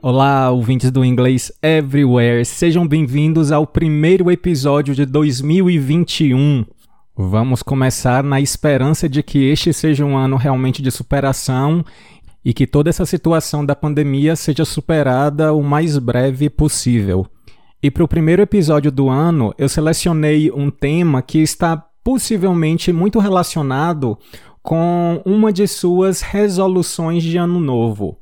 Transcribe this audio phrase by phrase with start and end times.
[0.00, 6.64] Olá, ouvintes do Inglês Everywhere, sejam bem-vindos ao primeiro episódio de 2021.
[7.16, 11.84] Vamos começar na esperança de que este seja um ano realmente de superação
[12.44, 17.26] e que toda essa situação da pandemia seja superada o mais breve possível.
[17.82, 23.18] E para o primeiro episódio do ano, eu selecionei um tema que está possivelmente muito
[23.18, 24.16] relacionado
[24.62, 28.16] com uma de suas resoluções de ano novo.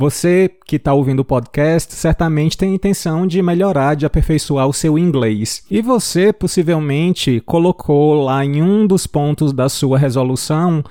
[0.00, 4.72] Você que está ouvindo o podcast certamente tem a intenção de melhorar, de aperfeiçoar o
[4.72, 5.62] seu inglês.
[5.70, 10.82] E você possivelmente colocou lá em um dos pontos da sua resolução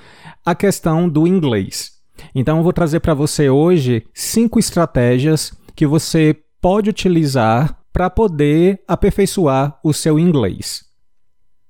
[0.46, 1.90] a questão do inglês.
[2.32, 8.80] Então eu vou trazer para você hoje cinco estratégias que você pode utilizar para poder
[8.86, 10.84] aperfeiçoar o seu inglês.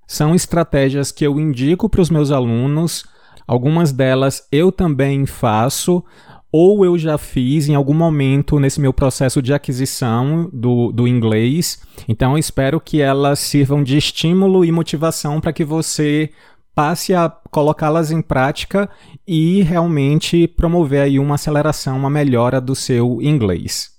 [0.07, 3.07] São estratégias que eu indico para os meus alunos,
[3.47, 6.05] algumas delas eu também faço,
[6.53, 11.81] ou eu já fiz em algum momento nesse meu processo de aquisição do, do inglês.
[12.09, 16.31] Então, espero que elas sirvam de estímulo e motivação para que você
[16.75, 18.89] passe a colocá-las em prática
[19.27, 23.91] e realmente promover aí uma aceleração, uma melhora do seu inglês.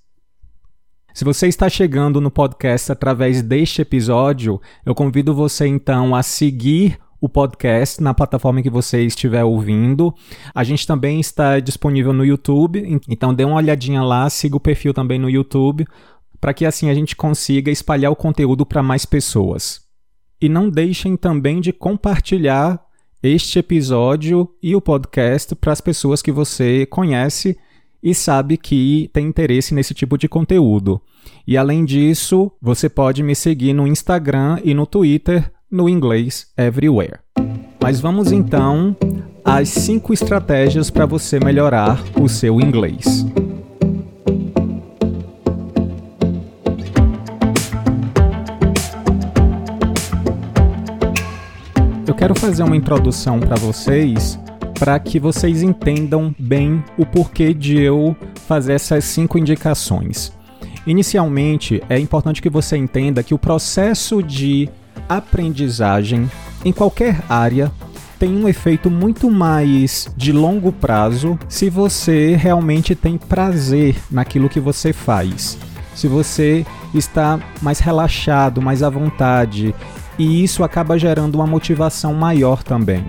[1.14, 6.98] Se você está chegando no podcast através deste episódio, eu convido você então a seguir
[7.22, 10.12] o podcast na plataforma que você estiver ouvindo.
[10.52, 14.92] A gente também está disponível no YouTube, então dê uma olhadinha lá, siga o perfil
[14.92, 15.86] também no YouTube,
[16.40, 19.80] para que assim a gente consiga espalhar o conteúdo para mais pessoas.
[20.40, 22.84] E não deixem também de compartilhar
[23.22, 27.56] este episódio e o podcast para as pessoas que você conhece
[28.02, 31.00] e sabe que tem interesse nesse tipo de conteúdo.
[31.46, 37.18] E além disso, você pode me seguir no Instagram e no Twitter no inglês everywhere.
[37.82, 38.94] Mas vamos então
[39.42, 43.26] às cinco estratégias para você melhorar o seu inglês.
[52.06, 54.38] Eu quero fazer uma introdução para vocês
[54.78, 58.14] para que vocês entendam bem o porquê de eu
[58.46, 60.32] fazer essas cinco indicações.
[60.86, 64.68] Inicialmente, é importante que você entenda que o processo de
[65.08, 66.30] aprendizagem
[66.64, 67.70] em qualquer área
[68.18, 74.60] tem um efeito muito mais de longo prazo se você realmente tem prazer naquilo que
[74.60, 75.58] você faz.
[75.92, 76.64] Se você
[76.94, 79.74] está mais relaxado, mais à vontade,
[80.16, 83.04] e isso acaba gerando uma motivação maior também.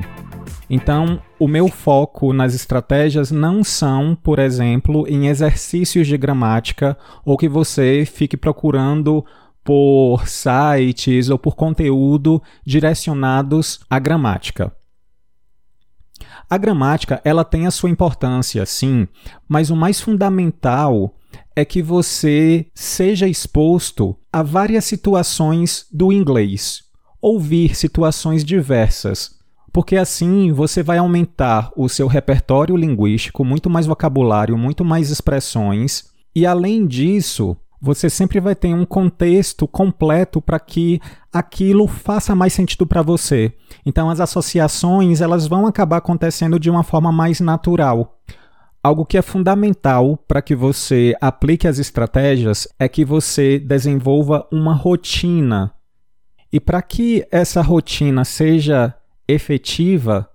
[0.69, 7.37] Então, o meu foco nas estratégias não são, por exemplo, em exercícios de gramática ou
[7.37, 9.23] que você fique procurando
[9.63, 14.75] por sites ou por conteúdo direcionados à gramática.
[16.49, 19.07] A gramática, ela tem a sua importância, sim,
[19.47, 21.15] mas o mais fundamental
[21.55, 26.83] é que você seja exposto a várias situações do inglês,
[27.21, 29.35] ouvir situações diversas,
[29.71, 36.05] porque assim você vai aumentar o seu repertório linguístico, muito mais vocabulário, muito mais expressões,
[36.35, 41.01] e além disso, você sempre vai ter um contexto completo para que
[41.33, 43.53] aquilo faça mais sentido para você.
[43.85, 48.17] Então as associações, elas vão acabar acontecendo de uma forma mais natural.
[48.81, 54.73] Algo que é fundamental para que você aplique as estratégias é que você desenvolva uma
[54.73, 55.73] rotina.
[56.53, 58.95] E para que essa rotina seja
[59.27, 60.29] efetiva,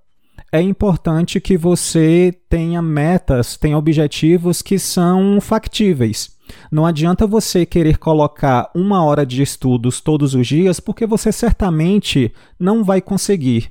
[0.51, 6.37] é importante que você tenha metas, tenha objetivos que são factíveis.
[6.73, 12.33] Não adianta você querer colocar uma hora de estudos todos os dias, porque você certamente
[12.59, 13.71] não vai conseguir.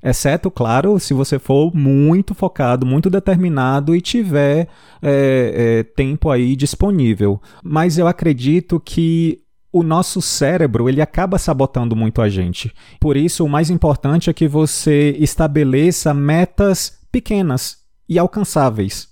[0.00, 4.68] Exceto, claro, se você for muito focado, muito determinado e tiver
[5.02, 7.42] é, é, tempo aí disponível.
[7.64, 9.40] Mas eu acredito que
[9.72, 12.72] o nosso cérebro ele acaba sabotando muito a gente.
[13.00, 17.78] Por isso, o mais importante é que você estabeleça metas pequenas
[18.08, 19.08] e alcançáveis.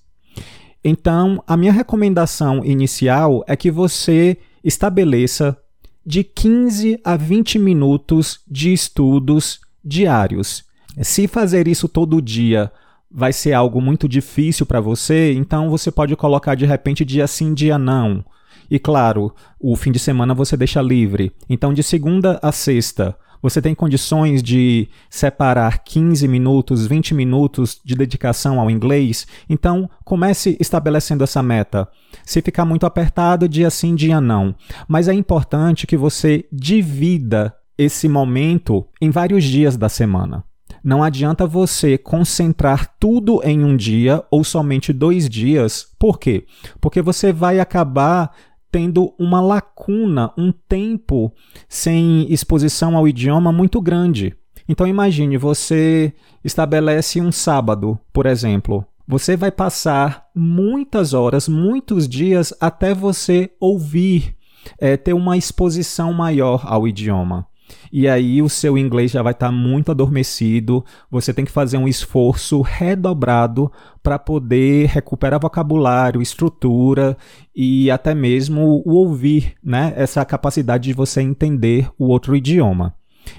[0.83, 5.57] Então, a minha recomendação inicial é que você estabeleça
[6.05, 10.65] de 15 a 20 minutos de estudos diários.
[11.03, 12.71] Se fazer isso todo dia
[13.11, 17.53] vai ser algo muito difícil para você, então você pode colocar de repente dia sim,
[17.53, 18.25] dia não.
[18.71, 21.33] E claro, o fim de semana você deixa livre.
[21.49, 27.95] Então, de segunda a sexta, você tem condições de separar 15 minutos, 20 minutos de
[27.95, 29.27] dedicação ao inglês?
[29.49, 31.89] Então, comece estabelecendo essa meta.
[32.25, 34.55] Se ficar muito apertado, dia sim, dia não.
[34.89, 40.43] Mas é importante que você divida esse momento em vários dias da semana.
[40.83, 45.87] Não adianta você concentrar tudo em um dia ou somente dois dias.
[45.99, 46.47] Por quê?
[46.81, 48.33] Porque você vai acabar
[48.71, 51.33] tendo uma lacuna, um tempo
[51.69, 54.35] sem exposição ao idioma muito grande.
[54.69, 56.13] Então imagine, você
[56.45, 58.85] estabelece um sábado, por exemplo.
[59.09, 64.35] Você vai passar muitas horas, muitos dias até você ouvir,
[64.79, 67.47] é, ter uma exposição maior ao idioma
[67.93, 70.85] e aí o seu inglês já vai estar tá muito adormecido.
[71.11, 73.71] Você tem que fazer um esforço redobrado
[74.03, 77.17] para poder recuperar vocabulário, estrutura
[77.55, 79.93] e até mesmo o ouvir, né?
[79.97, 82.95] Essa capacidade de você entender o outro idioma.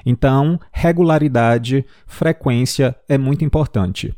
[0.05, 4.13] Então, regularidade, frequência é muito importante.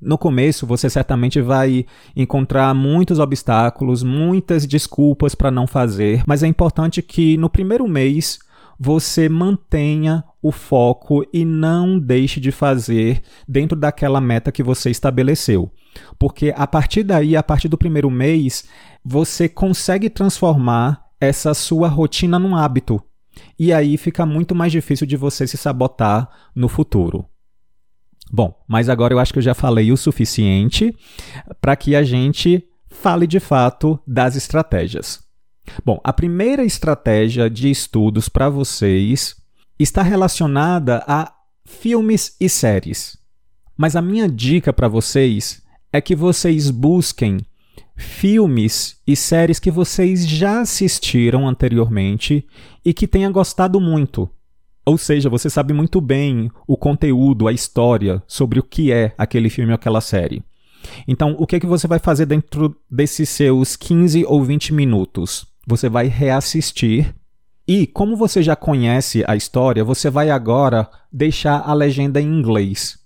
[0.00, 1.84] No começo, você certamente vai
[2.16, 8.38] encontrar muitos obstáculos, muitas desculpas para não fazer, mas é importante que no primeiro mês
[8.82, 15.70] você mantenha o foco e não deixe de fazer dentro daquela meta que você estabeleceu.
[16.18, 18.64] Porque a partir daí, a partir do primeiro mês,
[19.04, 23.02] você consegue transformar essa sua rotina num hábito.
[23.58, 27.26] E aí fica muito mais difícil de você se sabotar no futuro.
[28.32, 30.96] Bom, mas agora eu acho que eu já falei o suficiente
[31.60, 35.29] para que a gente fale de fato das estratégias.
[35.84, 39.36] Bom, a primeira estratégia de estudos para vocês
[39.78, 41.32] está relacionada a
[41.64, 43.16] filmes e séries.
[43.76, 45.62] Mas a minha dica para vocês
[45.92, 47.38] é que vocês busquem
[47.96, 52.46] filmes e séries que vocês já assistiram anteriormente
[52.84, 54.28] e que tenham gostado muito.
[54.84, 59.50] Ou seja, você sabe muito bem o conteúdo, a história sobre o que é aquele
[59.50, 60.42] filme ou aquela série.
[61.06, 65.46] Então, o que, é que você vai fazer dentro desses seus 15 ou 20 minutos?
[65.70, 67.14] Você vai reassistir.
[67.66, 72.98] E como você já conhece a história, você vai agora deixar a legenda em inglês.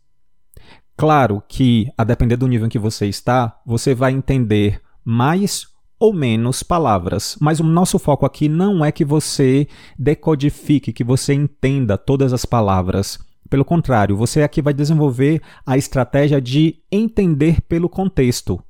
[0.96, 5.66] Claro que, a depender do nível em que você está, você vai entender mais
[5.98, 9.68] ou menos palavras, mas o nosso foco aqui não é que você
[9.98, 13.18] decodifique, que você entenda todas as palavras.
[13.50, 18.62] Pelo contrário, você aqui vai desenvolver a estratégia de entender pelo contexto.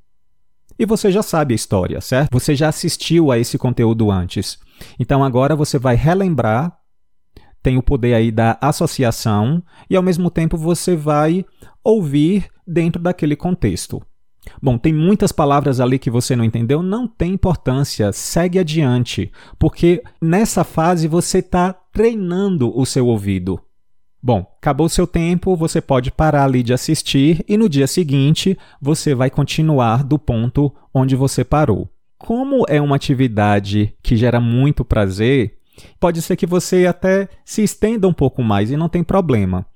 [0.78, 2.32] E você já sabe a história, certo?
[2.32, 4.58] Você já assistiu a esse conteúdo antes.
[4.98, 6.76] Então agora você vai relembrar,
[7.62, 11.44] tem o poder aí da associação e ao mesmo tempo você vai
[11.82, 14.02] ouvir dentro daquele contexto.
[14.62, 20.02] Bom, tem muitas palavras ali que você não entendeu, não tem importância, segue adiante, porque
[20.20, 23.60] nessa fase você está treinando o seu ouvido.
[24.26, 29.14] Bom, acabou seu tempo, você pode parar ali de assistir e no dia seguinte você
[29.14, 31.90] vai continuar do ponto onde você parou.
[32.16, 35.58] Como é uma atividade que gera muito prazer,
[36.00, 39.66] pode ser que você até se estenda um pouco mais e não tem problema.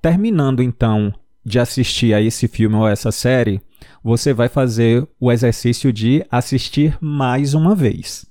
[0.00, 1.12] Terminando então
[1.44, 3.60] de assistir a esse filme ou essa série,
[4.04, 8.24] você vai fazer o exercício de assistir mais uma vez.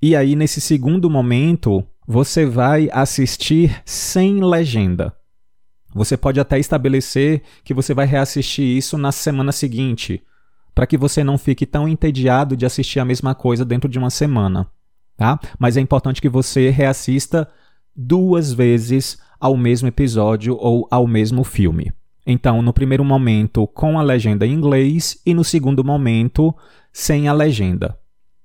[0.00, 5.12] E aí, nesse segundo momento, você vai assistir sem legenda.
[5.94, 10.22] Você pode até estabelecer que você vai reassistir isso na semana seguinte,
[10.74, 14.08] para que você não fique tão entediado de assistir a mesma coisa dentro de uma
[14.08, 14.66] semana,
[15.18, 15.38] tá?
[15.58, 17.46] Mas é importante que você reassista
[17.94, 21.92] duas vezes ao mesmo episódio ou ao mesmo filme.
[22.26, 26.54] Então, no primeiro momento com a legenda em inglês e no segundo momento
[26.90, 27.98] sem a legenda.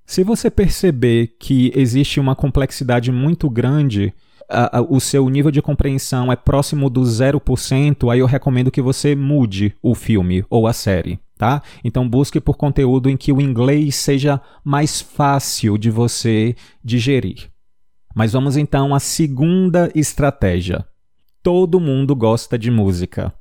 [0.05, 5.61] Se você perceber que existe uma complexidade muito grande, uh, uh, o seu nível de
[5.61, 10.73] compreensão é próximo do 0%, aí eu recomendo que você mude o filme ou a
[10.73, 11.19] série.
[11.37, 11.61] Tá?
[11.83, 17.49] Então busque por conteúdo em que o inglês seja mais fácil de você digerir.
[18.15, 20.85] Mas vamos então à segunda estratégia.
[21.41, 23.33] Todo mundo gosta de música.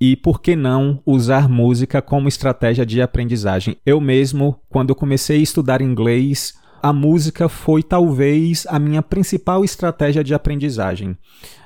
[0.00, 3.76] E por que não usar música como estratégia de aprendizagem?
[3.84, 9.62] Eu mesmo, quando eu comecei a estudar inglês, a música foi talvez a minha principal
[9.62, 11.18] estratégia de aprendizagem.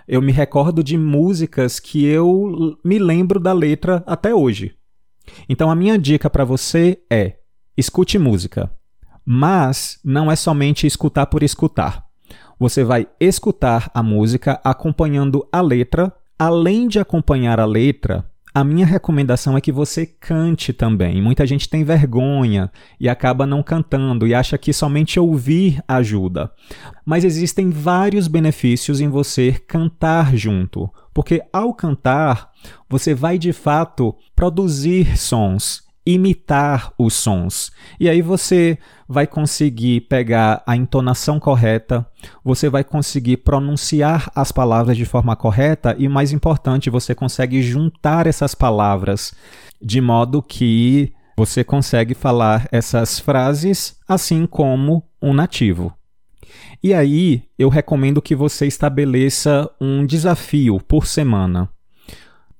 [0.08, 4.74] Eu me recordo de músicas que eu me lembro da letra até hoje.
[5.48, 7.36] Então a minha dica para você é:
[7.76, 8.68] escute música.
[9.24, 12.04] Mas não é somente escutar por escutar.
[12.58, 18.86] Você vai escutar a música acompanhando a letra Além de acompanhar a letra, a minha
[18.86, 21.20] recomendação é que você cante também.
[21.20, 26.50] Muita gente tem vergonha e acaba não cantando e acha que somente ouvir ajuda.
[27.04, 32.50] Mas existem vários benefícios em você cantar junto, porque ao cantar,
[32.88, 37.72] você vai de fato produzir sons imitar os sons.
[37.98, 42.06] E aí você vai conseguir pegar a entonação correta,
[42.44, 48.26] você vai conseguir pronunciar as palavras de forma correta e, mais importante, você consegue juntar
[48.26, 49.34] essas palavras
[49.80, 55.92] de modo que você consegue falar essas frases assim como um nativo.
[56.82, 61.68] E aí, eu recomendo que você estabeleça um desafio por semana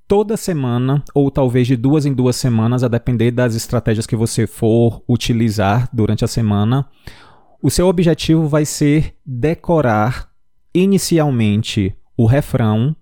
[0.06, 4.46] toda semana, ou talvez de duas em duas semanas, a depender das estratégias que você
[4.46, 6.86] for utilizar durante a semana,
[7.62, 10.28] o seu objetivo vai ser decorar
[10.74, 12.94] inicialmente o refrão,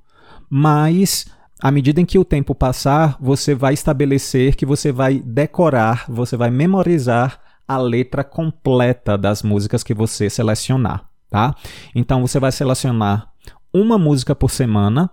[0.49, 1.26] mas
[1.61, 6.37] à medida em que o tempo passar, você vai estabelecer que você vai decorar, você
[6.37, 11.54] vai memorizar a letra completa das músicas que você selecionar, tá?
[11.94, 13.32] Então você vai selecionar
[13.73, 15.11] uma música por semana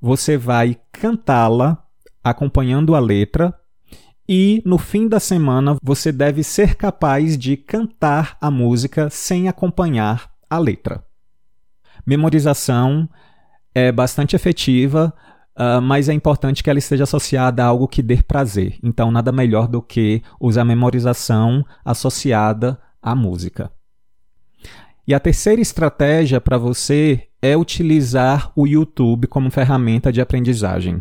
[0.00, 1.82] você vai cantá-la
[2.22, 3.54] acompanhando a letra
[4.28, 10.30] e no fim da semana você deve ser capaz de cantar a música sem acompanhar
[10.50, 11.04] a letra.
[12.04, 13.08] Memorização
[13.74, 15.12] é bastante efetiva,
[15.56, 18.78] uh, mas é importante que ela esteja associada a algo que dê prazer.
[18.82, 23.70] Então, nada melhor do que usar a memorização associada à música.
[25.06, 31.00] E a terceira estratégia para você é utilizar o YouTube como ferramenta de aprendizagem.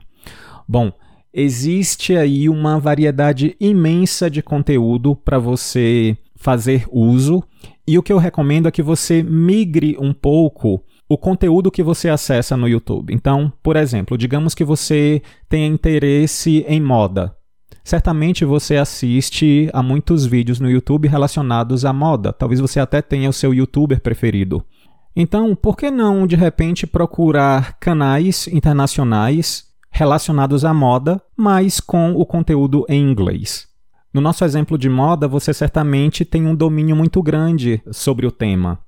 [0.68, 0.92] Bom,
[1.34, 7.44] existe aí uma variedade imensa de conteúdo para você fazer uso,
[7.88, 12.10] e o que eu recomendo é que você migre um pouco o conteúdo que você
[12.10, 13.14] acessa no YouTube.
[13.14, 17.36] Então, por exemplo, digamos que você tenha interesse em moda.
[17.84, 22.34] Certamente você assiste a muitos vídeos no YouTube relacionados à moda.
[22.34, 24.66] Talvez você até tenha o seu youtuber preferido.
[25.16, 32.26] Então, por que não de repente procurar canais internacionais relacionados à moda, mas com o
[32.26, 33.68] conteúdo em inglês?
[34.14, 38.80] No nosso exemplo de moda, você certamente tem um domínio muito grande sobre o tema.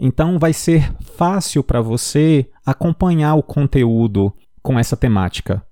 [0.00, 4.32] Então, vai ser fácil para você acompanhar o conteúdo
[4.62, 5.64] com essa temática.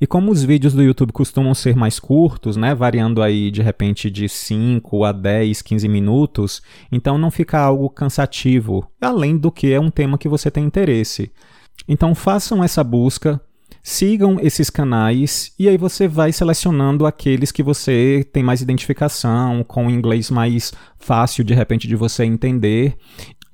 [0.00, 4.10] E como os vídeos do YouTube costumam ser mais curtos, né, variando aí de repente
[4.10, 9.80] de 5 a 10, 15 minutos, então não fica algo cansativo, além do que é
[9.80, 11.32] um tema que você tem interesse.
[11.88, 13.40] Então façam essa busca,
[13.82, 19.90] sigam esses canais e aí você vai selecionando aqueles que você tem mais identificação, com
[19.90, 22.96] inglês mais fácil de repente de você entender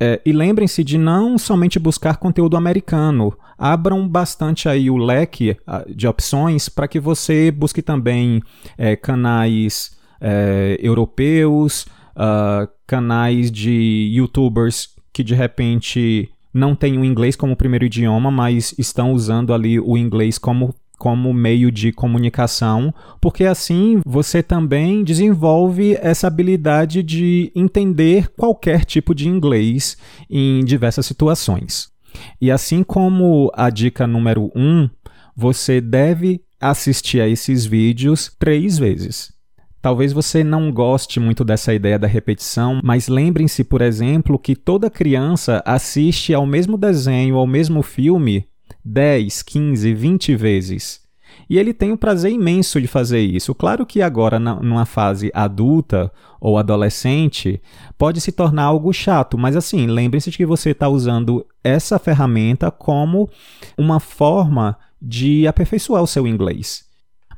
[0.00, 3.32] é, e lembrem-se de não somente buscar conteúdo americano.
[3.56, 8.42] Abram bastante aí o leque ah, de opções para que você busque também
[8.76, 17.34] é, canais é, europeus, uh, canais de youtubers que de repente não têm o inglês
[17.34, 23.44] como primeiro idioma, mas estão usando ali o inglês como como meio de comunicação, porque
[23.44, 29.98] assim você também desenvolve essa habilidade de entender qualquer tipo de inglês
[30.30, 31.88] em diversas situações.
[32.40, 34.90] E assim como a dica número 1, um,
[35.36, 39.33] você deve assistir a esses vídeos três vezes.
[39.84, 44.88] Talvez você não goste muito dessa ideia da repetição, mas lembrem-se, por exemplo, que toda
[44.88, 48.48] criança assiste ao mesmo desenho, ao mesmo filme
[48.82, 51.02] 10, 15, 20 vezes.
[51.50, 53.54] E ele tem um prazer imenso de fazer isso.
[53.54, 56.10] Claro que agora, na, numa fase adulta
[56.40, 57.60] ou adolescente,
[57.98, 62.70] pode se tornar algo chato, mas assim, lembre-se de que você está usando essa ferramenta
[62.70, 63.28] como
[63.76, 66.83] uma forma de aperfeiçoar o seu inglês.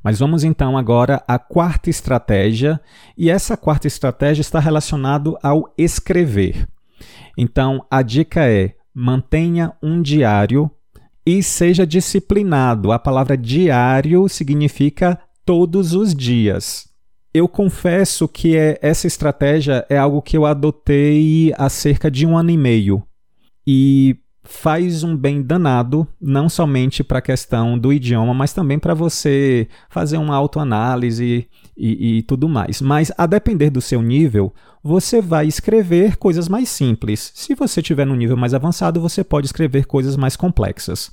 [0.07, 2.81] Mas vamos então agora à quarta estratégia,
[3.19, 6.69] e essa quarta estratégia está relacionada ao escrever.
[7.37, 10.71] Então, a dica é: mantenha um diário
[11.27, 12.93] e seja disciplinado.
[12.93, 16.89] A palavra diário significa todos os dias.
[17.35, 22.39] Eu confesso que é, essa estratégia é algo que eu adotei há cerca de um
[22.39, 23.03] ano e meio.
[23.67, 24.17] E
[24.49, 29.69] faz um bem danado, não somente para a questão do idioma, mas também para você
[29.91, 32.81] fazer uma autoanálise e, e tudo mais.
[32.81, 37.33] Mas a depender do seu nível, você vai escrever coisas mais simples.
[37.35, 41.11] Se você estiver no nível mais avançado, você pode escrever coisas mais complexas.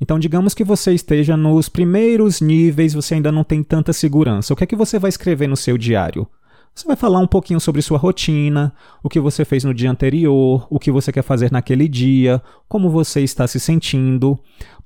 [0.00, 4.52] Então, digamos que você esteja nos primeiros níveis, você ainda não tem tanta segurança.
[4.52, 6.28] O que é que você vai escrever no seu diário?
[6.74, 10.66] Você vai falar um pouquinho sobre sua rotina, o que você fez no dia anterior,
[10.68, 14.36] o que você quer fazer naquele dia, como você está se sentindo.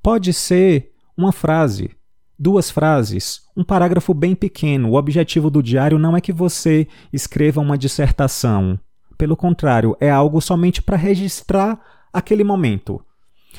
[0.03, 1.91] Pode ser uma frase.
[2.39, 4.91] duas frases, um parágrafo bem pequeno.
[4.91, 8.79] O objetivo do diário não é que você escreva uma dissertação.
[9.17, 11.81] Pelo contrário, é algo somente para registrar
[12.13, 13.03] aquele momento.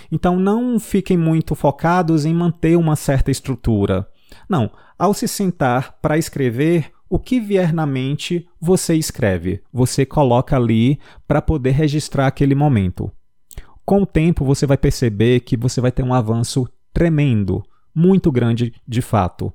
[0.10, 4.08] Então não fiquem muito focados em manter uma certa estrutura.
[4.48, 9.62] Não, ao se sentar para escrever, o que vier na mente, você escreve.
[9.74, 13.12] Você coloca ali para poder registrar aquele momento.
[13.84, 17.64] Com o tempo, você vai perceber que você vai ter um avanço tremendo,
[17.96, 19.52] muito grande de fato.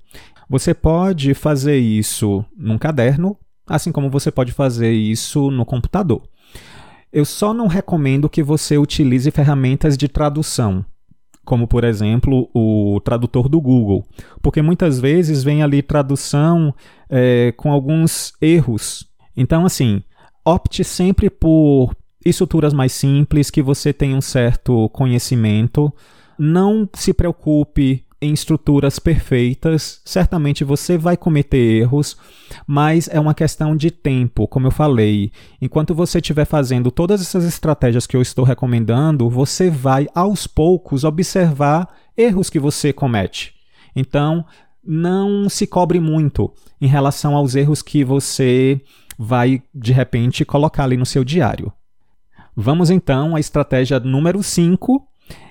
[0.50, 6.22] Você pode fazer isso num caderno, assim como você pode fazer isso no computador.
[7.12, 10.84] Eu só não recomendo que você utilize ferramentas de tradução,
[11.44, 14.04] como por exemplo o tradutor do Google,
[14.42, 16.74] porque muitas vezes vem ali tradução
[17.08, 19.06] é, com alguns erros.
[19.36, 20.02] Então, assim,
[20.44, 25.92] opte sempre por estruturas mais simples, que você tenha um certo conhecimento.
[26.38, 32.16] Não se preocupe em estruturas perfeitas, certamente você vai cometer erros,
[32.66, 35.30] mas é uma questão de tempo, como eu falei.
[35.60, 41.04] Enquanto você estiver fazendo todas essas estratégias que eu estou recomendando, você vai aos poucos
[41.04, 43.54] observar erros que você comete.
[43.94, 44.44] Então,
[44.82, 48.80] não se cobre muito em relação aos erros que você
[49.18, 51.72] vai de repente colocar ali no seu diário.
[52.56, 55.06] Vamos então à estratégia número 5,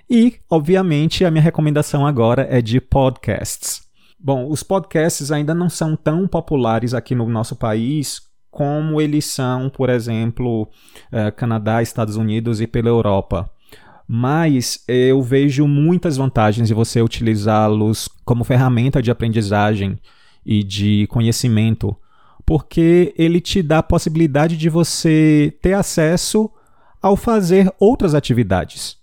[0.09, 3.81] e, obviamente, a minha recomendação agora é de podcasts.
[4.19, 9.67] Bom, os podcasts ainda não são tão populares aqui no nosso país como eles são,
[9.67, 10.63] por exemplo,
[11.11, 13.49] uh, Canadá, Estados Unidos e pela Europa.
[14.07, 19.97] Mas eu vejo muitas vantagens de você utilizá-los como ferramenta de aprendizagem
[20.45, 21.95] e de conhecimento,
[22.45, 26.49] porque ele te dá a possibilidade de você ter acesso
[27.01, 29.02] ao fazer outras atividades.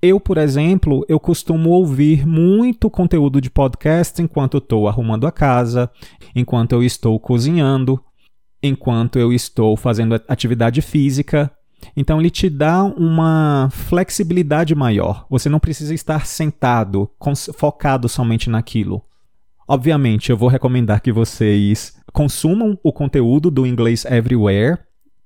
[0.00, 5.90] Eu, por exemplo, eu costumo ouvir muito conteúdo de podcast enquanto estou arrumando a casa,
[6.34, 7.98] enquanto eu estou cozinhando,
[8.62, 11.50] enquanto eu estou fazendo atividade física.
[11.96, 15.26] Então ele te dá uma flexibilidade maior.
[15.30, 17.10] Você não precisa estar sentado,
[17.54, 19.02] focado somente naquilo.
[19.68, 24.78] Obviamente, eu vou recomendar que vocês consumam o conteúdo do Inglês Everywhere,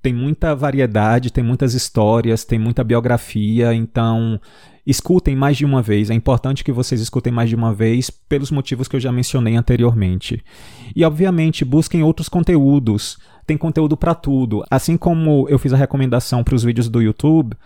[0.03, 4.41] tem muita variedade, tem muitas histórias, tem muita biografia, então
[4.87, 6.11] escutem mais de uma vez.
[6.11, 9.57] É importante que vocês escutem mais de uma vez pelos motivos que eu já mencionei
[9.57, 10.43] anteriormente.
[10.97, 13.19] E obviamente, busquem outros conteúdos.
[13.47, 14.65] Tem conteúdo para tudo.
[14.71, 17.57] Assim como eu fiz a recomendação para os vídeos do YouTube,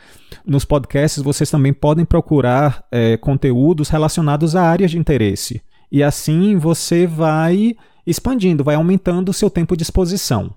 [0.45, 5.63] nos podcasts vocês também podem procurar é, conteúdos relacionados a áreas de interesse.
[5.93, 10.53] E assim você vai expandindo, vai aumentando o seu tempo de exposição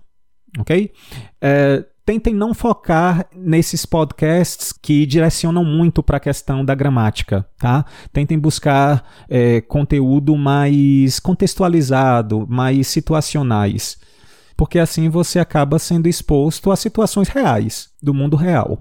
[0.58, 0.92] ok?
[1.42, 7.86] É, tentem não focar nesses podcasts que direcionam muito para a questão da gramática, tá?
[8.14, 13.98] Tentem buscar é, conteúdo mais contextualizado, mais situacionais,
[14.56, 18.80] porque assim você acaba sendo exposto a situações reais, do mundo real.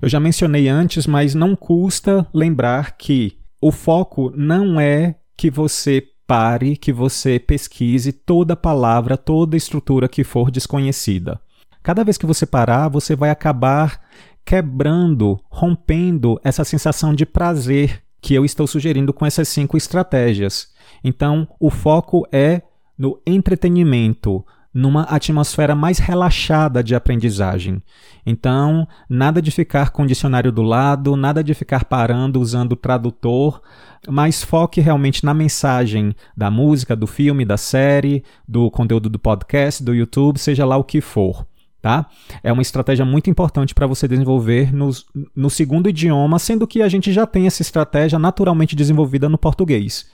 [0.00, 6.02] Eu já mencionei antes, mas não custa lembrar que o foco não é que você
[6.30, 11.40] pare que você pesquise toda palavra, toda estrutura que for desconhecida.
[11.82, 14.00] Cada vez que você parar, você vai acabar
[14.44, 20.72] quebrando, rompendo essa sensação de prazer que eu estou sugerindo com essas cinco estratégias.
[21.02, 22.62] Então, o foco é
[22.96, 27.82] no entretenimento, numa atmosfera mais relaxada de aprendizagem.
[28.24, 32.76] Então, nada de ficar com o dicionário do lado, nada de ficar parando usando o
[32.76, 33.60] tradutor,
[34.08, 39.82] mas foque realmente na mensagem da música, do filme, da série, do conteúdo do podcast,
[39.82, 41.46] do YouTube, seja lá o que for.
[41.82, 42.06] Tá?
[42.42, 44.90] É uma estratégia muito importante para você desenvolver no,
[45.34, 50.06] no segundo idioma, sendo que a gente já tem essa estratégia naturalmente desenvolvida no português.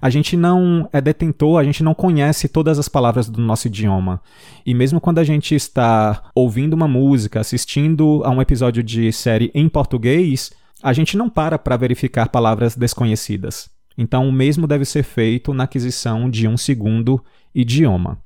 [0.00, 4.20] A gente não é detentor, a gente não conhece todas as palavras do nosso idioma.
[4.64, 9.50] E mesmo quando a gente está ouvindo uma música, assistindo a um episódio de série
[9.54, 13.68] em português, a gente não para para verificar palavras desconhecidas.
[13.98, 17.22] Então, o mesmo deve ser feito na aquisição de um segundo
[17.54, 18.18] idioma.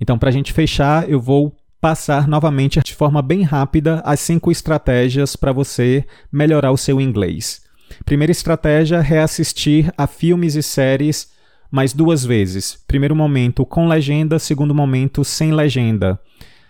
[0.00, 4.50] Então, para a gente fechar, eu vou passar novamente de forma bem rápida as cinco
[4.50, 7.62] estratégias para você melhorar o seu inglês.
[8.04, 11.30] Primeira estratégia: reassistir a filmes e séries
[11.70, 12.82] mais duas vezes.
[12.86, 16.18] Primeiro momento com legenda, segundo momento sem legenda.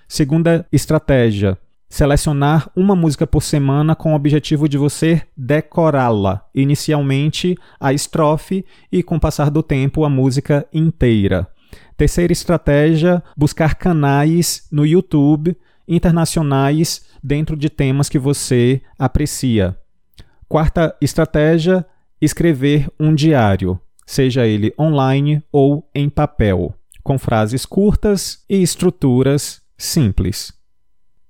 [0.06, 1.56] Segunda estratégia:
[1.88, 9.02] selecionar uma música por semana com o objetivo de você decorá-la, inicialmente a estrofe e
[9.02, 11.46] com o passar do tempo a música inteira.
[11.96, 19.76] Terceira estratégia: buscar canais no YouTube internacionais dentro de temas que você aprecia.
[20.48, 21.84] Quarta estratégia:
[22.20, 23.78] escrever um diário.
[24.06, 30.50] seja ele online ou em papel, com frases curtas e estruturas simples.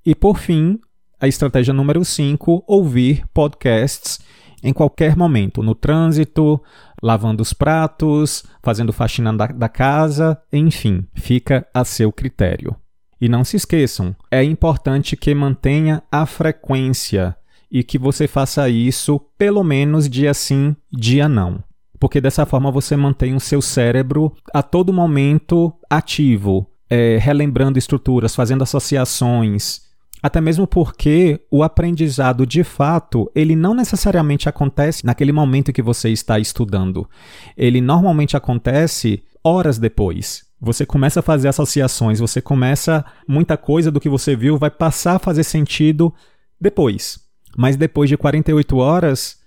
[0.07, 0.79] E por fim,
[1.21, 4.21] a estratégia número 5, ouvir podcasts
[4.63, 6.63] em qualquer momento, no trânsito,
[7.03, 12.77] lavando os pratos, fazendo faxina da, da casa, enfim, fica a seu critério.
[13.21, 17.37] E não se esqueçam, é importante que mantenha a frequência
[17.71, 21.63] e que você faça isso pelo menos dia sim, dia não.
[21.99, 28.35] Porque dessa forma você mantém o seu cérebro a todo momento ativo, é, relembrando estruturas,
[28.35, 29.89] fazendo associações,
[30.23, 36.11] até mesmo porque o aprendizado de fato, ele não necessariamente acontece naquele momento que você
[36.11, 37.09] está estudando.
[37.57, 40.45] Ele normalmente acontece horas depois.
[40.61, 45.17] Você começa a fazer associações, você começa muita coisa do que você viu vai passar
[45.17, 46.13] a fazer sentido
[46.61, 47.28] depois.
[47.57, 49.39] Mas depois de 48 horas,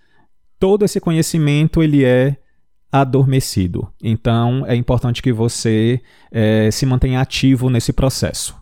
[0.60, 2.38] todo esse conhecimento ele é
[2.92, 3.88] adormecido.
[4.02, 8.62] Então é importante que você é, se mantenha ativo nesse processo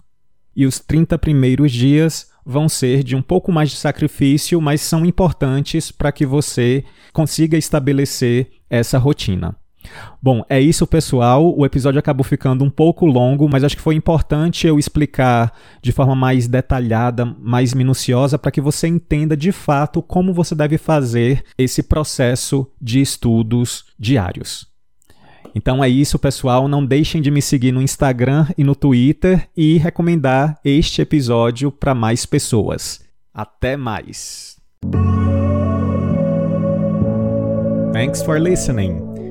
[0.59, 5.05] e os 30 primeiros dias vão ser de um pouco mais de sacrifício, mas são
[5.05, 9.55] importantes para que você consiga estabelecer essa rotina.
[10.21, 11.57] Bom, é isso, pessoal.
[11.57, 15.91] O episódio acabou ficando um pouco longo, mas acho que foi importante eu explicar de
[15.91, 21.43] forma mais detalhada, mais minuciosa, para que você entenda de fato como você deve fazer
[21.57, 24.67] esse processo de estudos diários.
[25.55, 26.67] Então é isso, pessoal.
[26.67, 31.95] Não deixem de me seguir no Instagram e no Twitter e recomendar este episódio para
[31.95, 33.01] mais pessoas.
[33.33, 34.57] Até mais.
[37.93, 39.08] Thanks for listening.